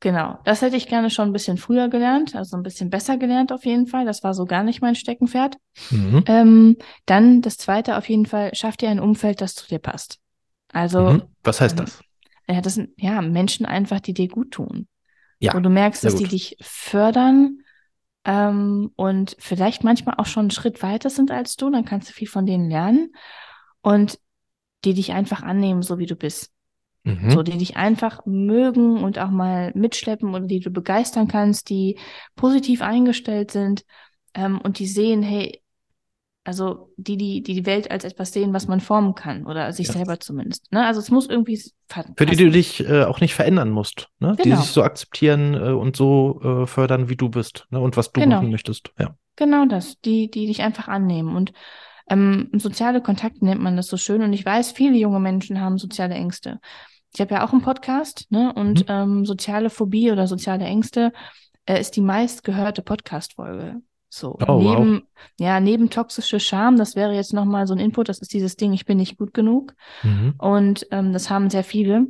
[0.01, 3.53] Genau, das hätte ich gerne schon ein bisschen früher gelernt, also ein bisschen besser gelernt
[3.53, 4.05] auf jeden Fall.
[4.05, 5.59] Das war so gar nicht mein Steckenpferd.
[5.91, 6.25] Mhm.
[6.27, 6.77] Ähm,
[7.07, 10.19] dann das zweite auf jeden Fall, schaff dir ein Umfeld, das zu dir passt.
[10.73, 11.03] Also.
[11.03, 11.23] Mhm.
[11.45, 12.03] Was heißt ähm, das?
[12.53, 14.87] Ja, das sind ja Menschen einfach, die dir gut tun.
[15.39, 15.55] Ja.
[15.55, 17.63] Wo du merkst, dass die dich fördern
[18.25, 22.13] ähm, und vielleicht manchmal auch schon einen Schritt weiter sind als du, dann kannst du
[22.13, 23.13] viel von denen lernen
[23.81, 24.19] und
[24.85, 26.51] die dich einfach annehmen, so wie du bist.
[27.05, 27.31] Mhm.
[27.31, 31.99] So, die dich einfach mögen und auch mal mitschleppen oder die du begeistern kannst, die
[32.37, 33.85] positiv eingestellt sind
[34.35, 35.62] ähm, und die sehen, hey,
[36.45, 39.87] also die, die, die die Welt als etwas sehen, was man formen kann oder sich
[39.87, 39.93] ja.
[39.93, 40.73] selber zumindest.
[40.73, 40.85] Ne?
[40.85, 42.15] Also es muss irgendwie passen.
[42.17, 44.35] Für die du dich äh, auch nicht verändern musst, ne?
[44.37, 44.43] Genau.
[44.43, 47.81] die sich so akzeptieren äh, und so äh, fördern, wie du bist ne?
[47.81, 48.37] und was du genau.
[48.37, 48.91] machen möchtest.
[48.99, 49.17] Ja.
[49.37, 51.37] Genau das, die, die dich einfach annehmen.
[51.37, 51.53] Und
[52.11, 54.23] ähm, soziale Kontakte nennt man das so schön.
[54.23, 56.61] Und ich weiß, viele junge Menschen haben soziale Ängste.
[57.15, 58.53] Ich habe ja auch einen Podcast, ne?
[58.53, 58.95] Und mhm.
[58.95, 61.13] ähm, soziale Phobie oder soziale Ängste
[61.67, 63.81] äh, ist die meistgehörte Podcast-Folge.
[64.15, 65.03] So, oh, neben, wow.
[65.41, 68.75] ja, neben toxische Scham, das wäre jetzt nochmal so ein Input, das ist dieses Ding,
[68.75, 69.73] ich bin nicht gut genug.
[70.03, 70.35] Mhm.
[70.37, 72.09] Und ähm, das haben sehr viele.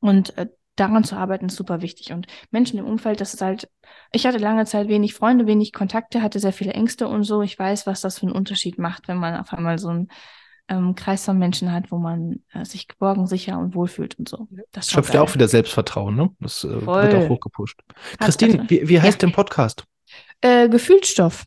[0.00, 2.14] Und äh, daran zu arbeiten ist super wichtig.
[2.14, 3.68] Und Menschen im Umfeld, das ist halt,
[4.10, 7.42] ich hatte lange Zeit wenig Freunde, wenig Kontakte, hatte sehr viele Ängste und so.
[7.42, 10.08] Ich weiß, was das für einen Unterschied macht, wenn man auf einmal so einen
[10.68, 14.48] ähm, Kreis von Menschen hat, wo man äh, sich geborgen, sicher und wohlfühlt und so.
[14.72, 16.30] Das schöpft ja auch wieder Selbstvertrauen, ne?
[16.40, 17.82] Das äh, wird auch hochgepusht.
[18.18, 19.28] Christine, wie, wie heißt ja.
[19.28, 19.84] der Podcast?
[20.40, 21.44] Äh, Gefühlsstoff.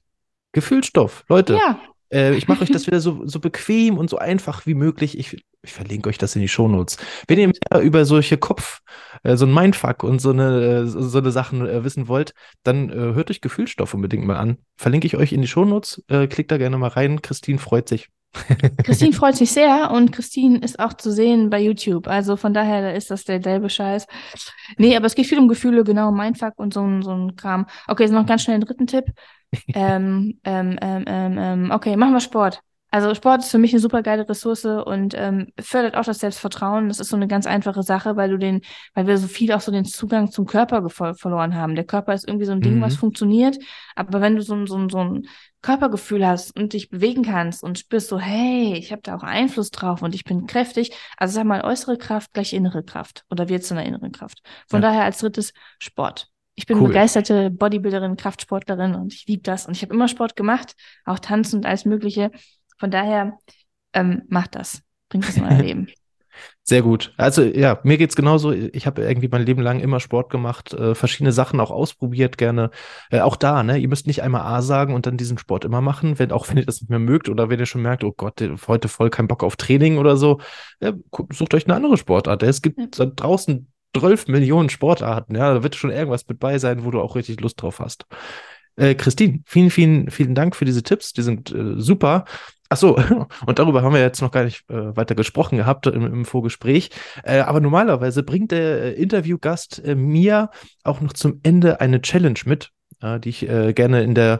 [0.51, 1.55] Gefühlsstoff, Leute.
[1.55, 1.79] Ja.
[2.11, 5.17] Äh, ich mache euch das wieder so, so bequem und so einfach wie möglich.
[5.17, 6.97] Ich, ich verlinke euch das in die Shownotes.
[7.27, 8.81] Wenn ihr mehr über solche Kopf,
[9.23, 13.13] äh, so ein Mindfuck und so eine, so, eine Sachen äh, wissen wollt, dann äh,
[13.13, 14.57] hört euch Gefühlsstoff unbedingt mal an.
[14.77, 16.03] Verlinke ich euch in die Shownotes.
[16.07, 17.21] Äh, klickt da gerne mal rein.
[17.21, 18.09] Christine freut sich.
[18.83, 22.07] Christine freut sich sehr und Christine ist auch zu sehen bei YouTube.
[22.07, 24.05] Also von daher ist das derselbe Scheiß.
[24.77, 27.65] Nee, aber es geht viel um Gefühle, genau, Mindfuck und so, ein so ein Kram.
[27.87, 29.05] Okay, jetzt noch ganz schnell einen dritten Tipp.
[29.73, 32.61] ähm, ähm, ähm, ähm, okay, machen wir Sport.
[32.91, 36.87] Also Sport ist für mich eine super geile Ressource und ähm, fördert auch das Selbstvertrauen.
[36.87, 38.61] Das ist so eine ganz einfache Sache, weil du den,
[38.95, 41.75] weil wir so viel auch so den Zugang zum Körper verloren haben.
[41.75, 42.81] Der Körper ist irgendwie so ein Ding, mhm.
[42.81, 43.59] was funktioniert.
[43.95, 45.27] Aber wenn du so, so, so ein
[45.61, 49.71] Körpergefühl hast und dich bewegen kannst und spürst so, hey, ich habe da auch Einfluss
[49.71, 50.91] drauf und ich bin kräftig.
[51.17, 54.41] Also sag mal, äußere Kraft gleich innere Kraft oder wird zu einer inneren Kraft.
[54.67, 54.89] Von ja.
[54.89, 56.29] daher als drittes Sport.
[56.55, 56.87] Ich bin Cool.
[56.87, 59.65] begeisterte Bodybuilderin, Kraftsportlerin und ich liebe das.
[59.65, 62.31] Und ich habe immer Sport gemacht, auch Tanzen und alles Mögliche.
[62.77, 63.37] Von daher,
[63.93, 64.81] ähm, macht das.
[65.09, 65.87] Bringt es in euer Leben.
[66.63, 67.13] Sehr gut.
[67.17, 68.51] Also ja, mir geht's genauso.
[68.51, 72.69] Ich habe irgendwie mein Leben lang immer Sport gemacht, äh, verschiedene Sachen auch ausprobiert, gerne.
[73.09, 73.77] Äh, auch da, ne?
[73.77, 76.57] Ihr müsst nicht einmal A sagen und dann diesen Sport immer machen, wenn auch wenn
[76.57, 79.27] ihr das nicht mehr mögt oder wenn ihr schon merkt, oh Gott, heute voll kein
[79.27, 80.39] Bock auf Training oder so.
[80.79, 80.93] Ja,
[81.31, 82.43] sucht euch eine andere Sportart.
[82.43, 85.35] Es gibt da draußen 12 Millionen Sportarten.
[85.35, 88.05] Ja, da wird schon irgendwas mit bei sein, wo du auch richtig Lust drauf hast.
[88.75, 91.13] Äh, Christine, vielen, vielen, vielen Dank für diese Tipps.
[91.13, 92.25] Die sind äh, super.
[92.69, 92.95] Ach so,
[93.45, 96.91] und darüber haben wir jetzt noch gar nicht äh, weiter gesprochen gehabt im, im Vorgespräch.
[97.23, 100.51] Äh, aber normalerweise bringt der Interviewgast äh, mir
[100.83, 104.39] auch noch zum Ende eine Challenge mit, äh, die ich äh, gerne in der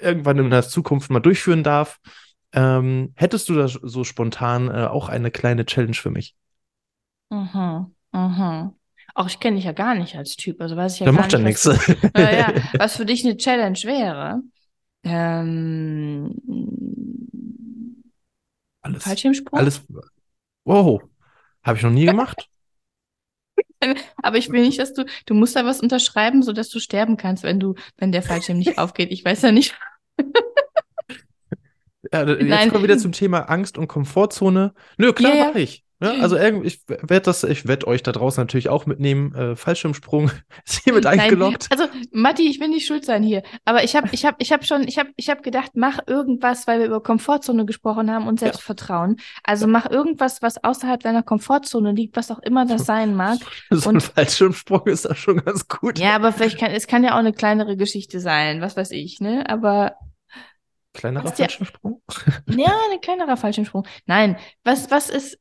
[0.00, 2.00] irgendwann in der Zukunft mal durchführen darf.
[2.52, 6.34] Ähm, hättest du da so spontan äh, auch eine kleine Challenge für mich?
[7.30, 7.94] Mhm.
[8.12, 8.72] Mhm.
[9.14, 11.22] Auch ich kenne dich ja gar nicht als Typ, also weiß ich ja Da gar
[11.22, 11.66] macht ja nicht, nichts.
[11.66, 14.42] was, du- ja, ja, was für dich eine Challenge wäre.
[15.04, 16.34] Ähm,
[18.82, 19.58] Alles, Fallschirmsprung?
[19.58, 19.82] alles.
[20.64, 21.02] Wow,
[21.62, 22.48] habe ich noch nie gemacht.
[24.22, 27.42] Aber ich will nicht, dass du, du musst da was unterschreiben, sodass du sterben kannst,
[27.44, 29.10] wenn du, wenn der Fallschirm nicht aufgeht.
[29.12, 29.74] Ich weiß ja nicht.
[32.12, 32.68] Ja, jetzt Nein.
[32.70, 34.74] kommen wir wieder zum Thema Angst und Komfortzone.
[34.98, 35.48] Nö, klar, Ja, ja.
[35.48, 35.84] mache ich.
[36.00, 39.34] Ja, also irgendwie, ich werde das, ich werde euch da draußen natürlich auch mitnehmen.
[39.34, 40.30] Äh, Fallschirmsprung
[40.66, 41.68] ist hiermit Nein, eingeloggt.
[41.70, 43.42] Also, Matti, ich will nicht schuld sein hier.
[43.64, 46.66] Aber ich habe ich hab, ich hab schon, ich habe ich hab gedacht, mach irgendwas,
[46.66, 49.16] weil wir über Komfortzone gesprochen haben und Selbstvertrauen.
[49.44, 53.38] Also mach irgendwas, was außerhalb deiner Komfortzone liegt, was auch immer das sein mag.
[53.70, 55.98] So ein und- Fallschirmsprung ist da schon ganz gut.
[55.98, 59.20] Ja, aber vielleicht kann, es kann ja auch eine kleinere Geschichte sein, was weiß ich,
[59.20, 59.48] ne?
[59.48, 59.94] Aber
[60.92, 62.02] Kleinerer ja- Fallschirmsprung?
[62.48, 63.86] ja, ein kleinerer Fallschirmsprung.
[64.06, 65.38] Nein, was, was ist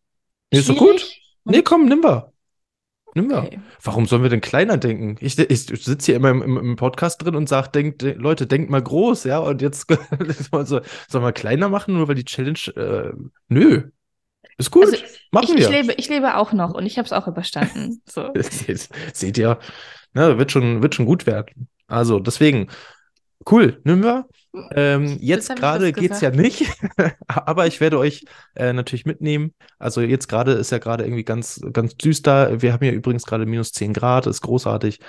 [0.54, 1.06] Nee, ist doch gut.
[1.46, 2.32] Nee, komm, nimm wir.
[3.16, 3.40] Nimm wir.
[3.44, 3.60] Okay.
[3.84, 5.18] Warum sollen wir denn kleiner denken?
[5.20, 8.48] Ich, ich sitze hier immer im, im, im Podcast drin und sage, denkt, de- Leute,
[8.48, 9.88] denkt mal groß, ja, und jetzt
[10.52, 13.14] soll, soll, sollen wir kleiner machen, nur weil die Challenge, äh,
[13.50, 13.90] nö.
[14.58, 14.98] Ist gut, Also,
[15.32, 15.60] machen Ich, wir.
[15.66, 18.02] ich, lebe, ich lebe auch noch und ich habe es auch überstanden.
[18.06, 18.32] So.
[19.14, 19.58] Seht ihr,
[20.14, 21.68] ne, wird schon, wird schon gut werden.
[21.88, 22.68] Also deswegen,
[23.50, 24.28] cool, nehmen wir.
[24.76, 26.68] Ähm, jetzt gerade was geht's ja nicht,
[27.28, 29.54] aber ich werde euch äh, natürlich mitnehmen.
[29.80, 32.62] Also jetzt gerade ist ja gerade irgendwie ganz, ganz düster.
[32.62, 35.00] Wir haben hier übrigens gerade minus 10 Grad, ist großartig.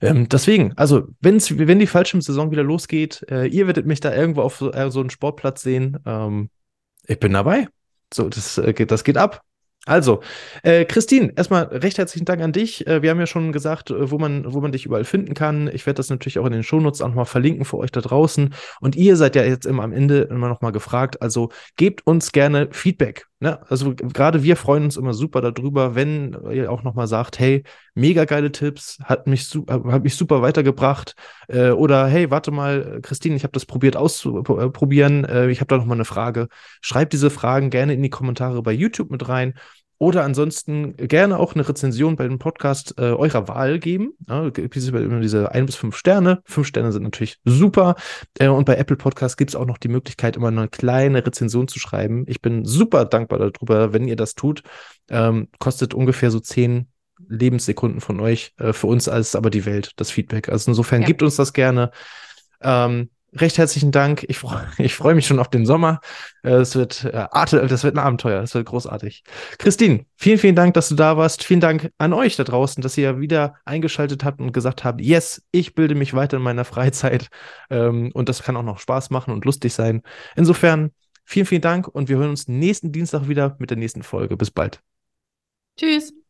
[0.00, 4.42] Ähm, deswegen, also wenn's, wenn die Fallschirmsaison wieder losgeht, äh, ihr werdet mich da irgendwo
[4.42, 5.98] auf so, äh, so einem Sportplatz sehen.
[6.06, 6.50] Ähm,
[7.06, 7.68] ich bin dabei.
[8.12, 9.42] So, das, äh, geht, das geht ab.
[9.86, 10.20] Also,
[10.62, 12.86] äh, Christine, erstmal recht herzlichen Dank an dich.
[12.86, 15.68] Äh, wir haben ja schon gesagt, äh, wo man, wo man dich überall finden kann.
[15.72, 18.54] Ich werde das natürlich auch in den Shownotes auch nochmal verlinken für euch da draußen.
[18.80, 21.20] Und ihr seid ja jetzt immer am Ende immer nochmal gefragt.
[21.20, 23.26] Also gebt uns gerne Feedback.
[23.44, 23.60] Ne?
[23.68, 27.62] Also gerade wir freuen uns immer super darüber, wenn ihr auch nochmal sagt, hey,
[27.94, 31.14] mega geile Tipps, hat mich, hat mich super weitergebracht.
[31.48, 35.26] Äh, oder hey, warte mal, Christine, ich habe das probiert auszuprobieren.
[35.26, 36.48] Äh, ich habe da nochmal eine Frage.
[36.80, 39.52] Schreibt diese Fragen gerne in die Kommentare bei YouTube mit rein.
[40.04, 44.12] Oder ansonsten gerne auch eine Rezension bei dem Podcast äh, eurer Wahl geben.
[44.28, 46.42] Ja, gibt immer diese ein bis fünf Sterne.
[46.44, 47.94] Fünf Sterne sind natürlich super.
[48.38, 51.68] Äh, und bei Apple Podcast gibt es auch noch die Möglichkeit, immer eine kleine Rezension
[51.68, 52.26] zu schreiben.
[52.28, 54.62] Ich bin super dankbar darüber, wenn ihr das tut.
[55.08, 56.88] Ähm, kostet ungefähr so zehn
[57.26, 58.52] Lebenssekunden von euch.
[58.58, 60.50] Äh, für uns als aber die Welt, das Feedback.
[60.50, 61.06] Also insofern Ja.
[61.06, 61.92] gebt uns das gerne.
[62.60, 64.24] Ähm, recht herzlichen Dank.
[64.28, 66.00] Ich freue ich freu mich schon auf den Sommer.
[66.42, 68.40] Äh, Es wird, äh, Arte, das wird ein Abenteuer.
[68.40, 69.24] Das wird großartig.
[69.58, 71.44] Christine, vielen, vielen Dank, dass du da warst.
[71.44, 75.42] Vielen Dank an euch da draußen, dass ihr wieder eingeschaltet habt und gesagt habt, yes,
[75.50, 77.28] ich bilde mich weiter in meiner Freizeit.
[77.70, 80.02] Ähm, und das kann auch noch Spaß machen und lustig sein.
[80.36, 80.90] Insofern,
[81.24, 84.36] vielen, vielen Dank und wir hören uns nächsten Dienstag wieder mit der nächsten Folge.
[84.36, 84.80] Bis bald.
[85.76, 86.23] Tschüss.